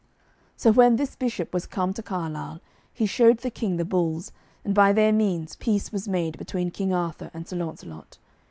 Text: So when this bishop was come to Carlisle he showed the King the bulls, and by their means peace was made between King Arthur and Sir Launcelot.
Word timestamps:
So 0.57 0.71
when 0.71 0.95
this 0.95 1.15
bishop 1.15 1.53
was 1.53 1.67
come 1.67 1.93
to 1.93 2.01
Carlisle 2.01 2.59
he 2.91 3.05
showed 3.05 3.37
the 3.37 3.51
King 3.51 3.77
the 3.77 3.85
bulls, 3.85 4.31
and 4.65 4.73
by 4.73 4.93
their 4.93 5.13
means 5.13 5.55
peace 5.55 5.91
was 5.91 6.07
made 6.07 6.39
between 6.39 6.71
King 6.71 6.91
Arthur 6.91 7.29
and 7.35 7.47
Sir 7.47 7.57
Launcelot. 7.57 8.17